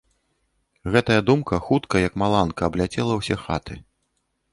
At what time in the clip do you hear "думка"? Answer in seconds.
1.27-1.59